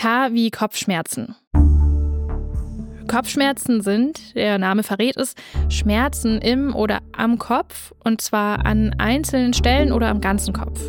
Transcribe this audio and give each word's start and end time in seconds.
K 0.00 0.32
wie 0.32 0.50
Kopfschmerzen. 0.50 1.36
Kopfschmerzen 3.06 3.82
sind, 3.82 4.34
der 4.34 4.56
Name 4.56 4.82
verrät 4.82 5.18
es, 5.18 5.34
Schmerzen 5.68 6.40
im 6.40 6.74
oder 6.74 7.00
am 7.14 7.36
Kopf 7.36 7.92
und 8.02 8.22
zwar 8.22 8.64
an 8.64 8.94
einzelnen 8.96 9.52
Stellen 9.52 9.92
oder 9.92 10.08
am 10.08 10.22
ganzen 10.22 10.54
Kopf. 10.54 10.80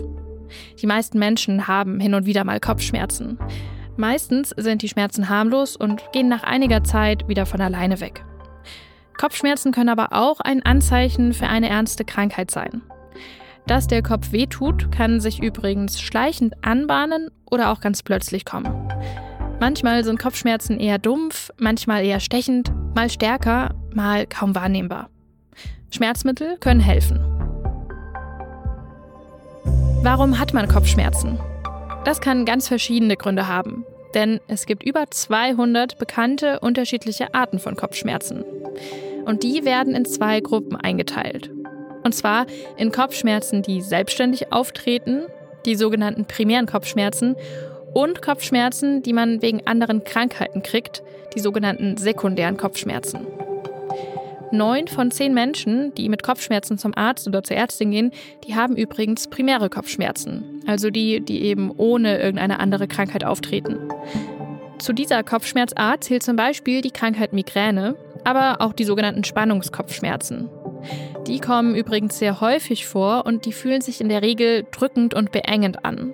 Die 0.82 0.88
meisten 0.88 1.20
Menschen 1.20 1.68
haben 1.68 2.00
hin 2.00 2.14
und 2.14 2.26
wieder 2.26 2.46
mal 2.46 2.62
Kopfschmerzen. 2.62 3.38
Meistens 3.98 4.54
sind 4.56 4.82
die 4.82 4.88
Schmerzen 4.88 5.28
harmlos 5.28 5.76
und 5.76 6.02
gehen 6.14 6.30
nach 6.30 6.44
einiger 6.44 6.86
Zeit 6.86 7.28
wieder 7.28 7.46
von 7.46 7.60
alleine 7.60 8.00
weg. 8.00 8.24
Kopfschmerzen 9.18 9.74
können 9.74 9.90
aber 9.90 10.14
auch 10.14 10.40
ein 10.40 10.64
Anzeichen 10.64 11.34
für 11.34 11.48
eine 11.48 11.68
ernste 11.68 12.06
Krankheit 12.06 12.50
sein. 12.50 12.82
Dass 13.68 13.88
der 13.88 14.02
Kopf 14.02 14.32
wehtut, 14.32 14.92
kann 14.92 15.20
sich 15.20 15.42
übrigens 15.42 16.02
schleichend 16.02 16.56
anbahnen 16.64 17.30
oder 17.50 17.72
auch 17.72 17.82
ganz 17.82 18.04
plötzlich 18.04 18.46
kommen. 18.46 18.90
Manchmal 19.60 20.04
sind 20.04 20.20
Kopfschmerzen 20.20 20.80
eher 20.80 20.98
dumpf, 20.98 21.52
manchmal 21.58 22.04
eher 22.04 22.20
stechend, 22.20 22.72
mal 22.96 23.10
stärker, 23.10 23.76
mal 23.94 24.26
kaum 24.26 24.56
wahrnehmbar. 24.56 25.10
Schmerzmittel 25.92 26.58
können 26.58 26.80
helfen. 26.80 27.20
Warum 30.02 30.40
hat 30.40 30.54
man 30.54 30.68
Kopfschmerzen? 30.68 31.38
Das 32.06 32.22
kann 32.22 32.46
ganz 32.46 32.68
verschiedene 32.68 33.16
Gründe 33.18 33.48
haben, 33.48 33.86
denn 34.16 34.40
es 34.48 34.66
gibt 34.66 34.84
über 34.84 35.12
200 35.12 36.00
bekannte 36.00 36.60
unterschiedliche 36.60 37.36
Arten 37.36 37.60
von 37.60 37.76
Kopfschmerzen. 37.76 38.44
Und 39.26 39.44
die 39.44 39.64
werden 39.64 39.94
in 39.94 40.06
zwei 40.06 40.40
Gruppen 40.40 40.76
eingeteilt. 40.76 41.52
Und 42.04 42.14
zwar 42.14 42.46
in 42.78 42.92
Kopfschmerzen, 42.92 43.62
die 43.62 43.82
selbstständig 43.82 44.52
auftreten, 44.52 45.24
die 45.66 45.76
sogenannten 45.76 46.26
primären 46.26 46.66
Kopfschmerzen, 46.66 47.36
und 47.94 48.22
Kopfschmerzen, 48.22 49.04
die 49.04 49.14
man 49.14 49.42
wegen 49.42 49.68
anderen 49.68 50.04
Krankheiten 50.04 50.64
kriegt, 50.64 51.04
die 51.36 51.40
sogenannten 51.40 51.98
sekundären 51.98 52.58
Kopfschmerzen. 52.58 53.28
Neun 54.54 54.88
von 54.88 55.12
zehn 55.12 55.34
Menschen, 55.34 55.94
die 55.96 56.10
mit 56.10 56.24
Kopfschmerzen 56.24 56.78
zum 56.78 56.96
Arzt 56.96 57.28
oder 57.28 57.42
zur 57.44 57.56
Ärztin 57.56 57.92
gehen, 57.92 58.12
die 58.46 58.56
haben 58.56 58.76
übrigens 58.76 59.30
primäre 59.30 59.70
Kopfschmerzen, 59.70 60.62
also 60.68 60.90
die, 60.90 61.22
die 61.22 61.44
eben 61.44 61.72
ohne 61.78 62.20
irgendeine 62.20 62.60
andere 62.60 62.88
Krankheit 62.88 63.24
auftreten. 63.24 63.78
Zu 64.78 64.94
dieser 64.94 65.24
Kopfschmerzart 65.24 66.04
zählt 66.04 66.24
zum 66.24 66.36
Beispiel 66.36 66.82
die 66.82 66.92
Krankheit 66.92 67.34
Migräne, 67.34 67.96
aber 68.26 68.60
auch 68.60 68.74
die 68.74 68.84
sogenannten 68.84 69.24
Spannungskopfschmerzen. 69.24 70.50
Die 71.28 71.40
kommen 71.40 71.76
übrigens 71.76 72.18
sehr 72.18 72.42
häufig 72.42 72.88
vor 72.88 73.26
und 73.26 73.46
die 73.46 73.54
fühlen 73.54 73.82
sich 73.82 74.02
in 74.02 74.10
der 74.10 74.22
Regel 74.22 74.66
drückend 74.72 75.14
und 75.14 75.32
beengend 75.32 75.86
an. 75.86 76.14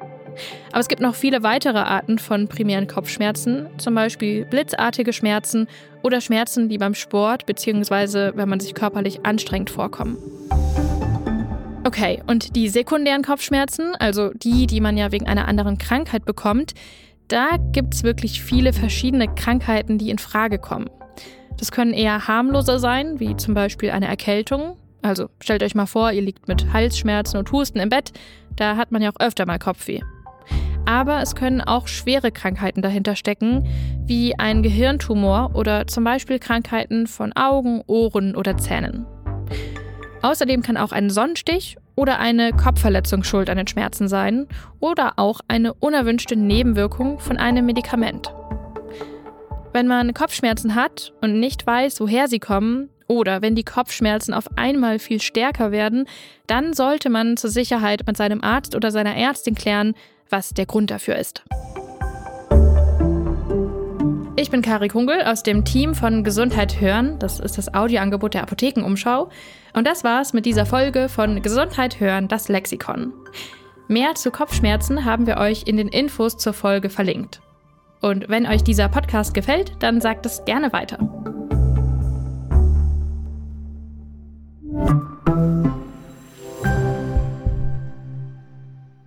Aber 0.71 0.79
es 0.79 0.87
gibt 0.87 1.01
noch 1.01 1.15
viele 1.15 1.43
weitere 1.43 1.79
Arten 1.79 2.19
von 2.19 2.47
primären 2.47 2.87
Kopfschmerzen, 2.87 3.67
zum 3.77 3.95
Beispiel 3.95 4.45
blitzartige 4.45 5.13
Schmerzen 5.13 5.67
oder 6.03 6.21
Schmerzen, 6.21 6.69
die 6.69 6.77
beim 6.77 6.93
Sport 6.93 7.45
bzw. 7.45 8.31
wenn 8.35 8.49
man 8.49 8.59
sich 8.59 8.73
körperlich 8.73 9.25
anstrengt 9.25 9.69
vorkommen. 9.69 10.17
Okay, 11.83 12.21
und 12.27 12.55
die 12.55 12.67
sekundären 12.67 13.23
Kopfschmerzen, 13.23 13.95
also 13.95 14.31
die, 14.33 14.67
die 14.67 14.81
man 14.81 14.97
ja 14.97 15.11
wegen 15.11 15.25
einer 15.25 15.47
anderen 15.47 15.77
Krankheit 15.77 16.25
bekommt, 16.25 16.73
da 17.29 17.57
gibt 17.71 17.93
es 17.93 18.03
wirklich 18.03 18.41
viele 18.41 18.73
verschiedene 18.73 19.33
Krankheiten, 19.33 19.97
die 19.97 20.09
in 20.09 20.17
Frage 20.17 20.59
kommen. 20.59 20.89
Das 21.57 21.71
können 21.71 21.93
eher 21.93 22.27
harmloser 22.27 22.79
sein, 22.79 23.19
wie 23.19 23.35
zum 23.35 23.53
Beispiel 23.53 23.89
eine 23.89 24.07
Erkältung. 24.07 24.77
Also 25.01 25.29
stellt 25.39 25.63
euch 25.63 25.75
mal 25.75 25.85
vor, 25.85 26.11
ihr 26.11 26.21
liegt 26.21 26.47
mit 26.47 26.71
Halsschmerzen 26.73 27.37
und 27.37 27.51
Husten 27.51 27.79
im 27.79 27.89
Bett. 27.89 28.11
Da 28.55 28.75
hat 28.75 28.91
man 28.91 29.01
ja 29.01 29.09
auch 29.09 29.19
öfter 29.19 29.45
mal 29.45 29.59
Kopfweh. 29.59 30.01
Aber 30.85 31.21
es 31.21 31.35
können 31.35 31.61
auch 31.61 31.87
schwere 31.87 32.31
Krankheiten 32.31 32.81
dahinter 32.81 33.15
stecken, 33.15 33.67
wie 34.05 34.39
ein 34.39 34.63
Gehirntumor 34.63 35.51
oder 35.53 35.85
zum 35.87 36.03
Beispiel 36.03 36.39
Krankheiten 36.39 37.07
von 37.07 37.33
Augen, 37.33 37.83
Ohren 37.87 38.35
oder 38.35 38.57
Zähnen. 38.57 39.05
Außerdem 40.21 40.61
kann 40.61 40.77
auch 40.77 40.91
ein 40.91 41.09
Sonnenstich 41.09 41.77
oder 41.95 42.19
eine 42.19 42.51
Kopfverletzung 42.51 43.23
schuld 43.23 43.49
an 43.49 43.57
den 43.57 43.67
Schmerzen 43.67 44.07
sein 44.07 44.47
oder 44.79 45.13
auch 45.17 45.41
eine 45.47 45.73
unerwünschte 45.73 46.35
Nebenwirkung 46.35 47.19
von 47.19 47.37
einem 47.37 47.65
Medikament. 47.65 48.33
Wenn 49.73 49.87
man 49.87 50.13
Kopfschmerzen 50.13 50.75
hat 50.75 51.13
und 51.21 51.39
nicht 51.39 51.67
weiß, 51.67 51.99
woher 51.99 52.27
sie 52.27 52.39
kommen, 52.39 52.89
oder 53.07 53.41
wenn 53.41 53.55
die 53.55 53.63
Kopfschmerzen 53.63 54.33
auf 54.33 54.57
einmal 54.57 54.99
viel 54.99 55.21
stärker 55.21 55.71
werden, 55.71 56.07
dann 56.45 56.73
sollte 56.73 57.09
man 57.09 57.37
zur 57.37 57.49
Sicherheit 57.49 58.05
mit 58.05 58.17
seinem 58.17 58.43
Arzt 58.43 58.75
oder 58.75 58.91
seiner 58.91 59.15
Ärztin 59.15 59.55
klären, 59.55 59.93
was 60.29 60.49
der 60.49 60.65
Grund 60.65 60.91
dafür 60.91 61.15
ist. 61.15 61.43
Ich 64.35 64.51
bin 64.51 64.61
Kari 64.61 64.87
Kungel 64.89 65.23
aus 65.23 65.41
dem 65.41 65.65
Team 65.65 65.95
von 65.95 66.23
Gesundheit 66.23 66.79
hören. 66.79 67.17
Das 67.17 67.39
ist 67.39 67.57
das 67.57 67.73
Audioangebot 67.73 68.33
der 68.33 68.43
Apothekenumschau. 68.43 69.29
Und 69.73 69.87
das 69.87 70.03
war's 70.03 70.33
mit 70.33 70.45
dieser 70.45 70.65
Folge 70.65 71.09
von 71.09 71.41
Gesundheit 71.41 71.99
hören, 71.99 72.27
das 72.27 72.47
Lexikon. 72.47 73.13
Mehr 73.87 74.15
zu 74.15 74.31
Kopfschmerzen 74.31 75.05
haben 75.05 75.25
wir 75.25 75.37
euch 75.37 75.63
in 75.65 75.77
den 75.77 75.87
Infos 75.87 76.37
zur 76.37 76.53
Folge 76.53 76.89
verlinkt. 76.89 77.41
Und 78.01 78.29
wenn 78.29 78.45
euch 78.45 78.63
dieser 78.63 78.89
Podcast 78.89 79.33
gefällt, 79.33 79.71
dann 79.79 80.01
sagt 80.01 80.25
es 80.25 80.45
gerne 80.45 80.71
weiter. 80.71 80.99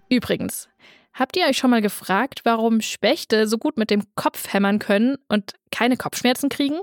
Übrigens, 0.08 0.68
habt 1.14 1.36
ihr 1.36 1.46
euch 1.46 1.56
schon 1.56 1.70
mal 1.70 1.80
gefragt, 1.80 2.40
warum 2.44 2.80
Spechte 2.80 3.46
so 3.46 3.58
gut 3.58 3.78
mit 3.78 3.90
dem 3.90 4.02
Kopf 4.16 4.52
hämmern 4.52 4.80
können 4.80 5.16
und 5.28 5.54
keine 5.70 5.96
Kopfschmerzen 5.96 6.48
kriegen? 6.48 6.80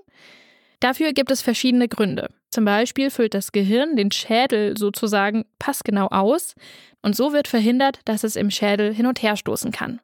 Dafür 0.79 1.11
gibt 1.11 1.31
es 1.31 1.41
verschiedene 1.41 1.89
Gründe. 1.89 2.29
Zum 2.49 2.63
Beispiel 2.63 3.09
füllt 3.09 3.33
das 3.33 3.51
Gehirn 3.51 3.97
den 3.97 4.11
Schädel 4.11 4.77
sozusagen 4.77 5.43
passgenau 5.59 6.07
aus 6.07 6.55
und 7.01 7.15
so 7.15 7.33
wird 7.33 7.47
verhindert, 7.47 7.99
dass 8.05 8.23
es 8.23 8.35
im 8.37 8.49
Schädel 8.49 8.93
hin 8.93 9.07
und 9.07 9.21
her 9.21 9.35
stoßen 9.35 9.71
kann. 9.71 9.99